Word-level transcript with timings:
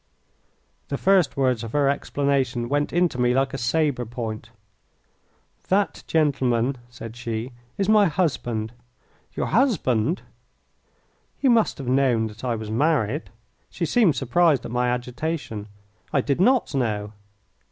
The 0.87 0.97
first 0.97 1.37
words 1.37 1.63
of 1.63 1.73
her 1.73 1.87
explanation 1.87 2.69
went 2.69 2.91
into 2.91 3.21
me 3.21 3.35
like 3.35 3.53
a 3.53 3.57
sabre 3.59 4.03
point. 4.07 4.49
"That 5.67 6.03
gentleman," 6.07 6.79
said 6.89 7.15
she, 7.15 7.51
"is 7.77 7.87
my 7.87 8.07
husband." 8.07 8.71
"Your 9.35 9.45
husband!" 9.45 10.23
"You 11.39 11.51
must 11.51 11.77
have 11.77 11.87
known 11.87 12.25
that 12.29 12.43
I 12.43 12.55
was 12.55 12.71
married." 12.71 13.29
She 13.69 13.85
seemed 13.85 14.15
surprised 14.15 14.65
at 14.65 14.71
my 14.71 14.89
agitation. 14.89 15.67
"I 16.11 16.21
did 16.21 16.41
not 16.41 16.73
know." 16.73 17.13